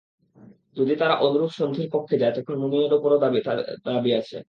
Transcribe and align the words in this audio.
যদি 0.77 0.93
তারা 0.95 1.15
অনুরূপ 1.25 1.51
সন্ধির 1.59 1.87
পক্ষে 1.95 2.15
যায়, 2.21 2.33
তখন 2.35 2.55
মুমিনের 2.61 2.93
ওপরও 2.93 3.21
তাদের 3.23 3.41
দাবি 3.87 4.11
আছে। 4.19 4.37